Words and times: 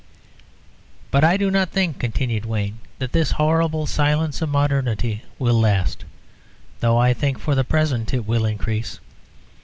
"But 1.11 1.23
I 1.23 1.37
do 1.37 1.51
not 1.51 1.69
think," 1.69 1.99
continued 1.99 2.43
Wayne, 2.43 2.79
"that 2.97 3.11
this 3.11 3.33
horrible 3.33 3.85
silence 3.85 4.41
of 4.41 4.49
modernity 4.49 5.21
will 5.37 5.59
last, 5.59 6.05
though 6.79 6.97
I 6.97 7.13
think 7.13 7.37
for 7.37 7.53
the 7.53 7.63
present 7.63 8.11
it 8.11 8.25
will 8.25 8.45
increase. 8.45 8.99